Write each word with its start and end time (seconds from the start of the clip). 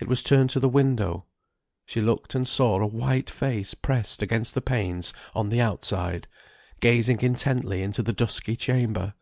It 0.00 0.08
was 0.08 0.22
turned 0.22 0.48
to 0.52 0.58
the 0.58 0.70
window; 0.70 1.26
she 1.84 2.00
looked 2.00 2.34
and 2.34 2.48
saw 2.48 2.80
a 2.80 2.86
white 2.86 3.28
face 3.28 3.74
pressed 3.74 4.22
against 4.22 4.54
the 4.54 4.62
panes 4.62 5.12
on 5.34 5.50
the 5.50 5.60
outside, 5.60 6.28
gazing 6.80 7.20
intently 7.20 7.82
into 7.82 8.02
the 8.02 8.14
dusky 8.14 8.56
chamber. 8.56 9.12